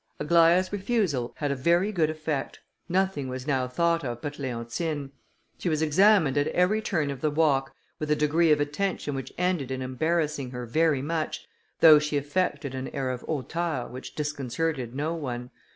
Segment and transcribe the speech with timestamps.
[0.19, 2.59] Aglaïa's refusal had a very good effect;
[2.89, 5.11] nothing was now thought of but Leontine.
[5.59, 9.31] She was examined at every turn of the walk, with a degree of attention which
[9.37, 11.47] ended in embarrassing her very much,
[11.81, 15.51] though she affected an air of hauteur which disconcerted no one.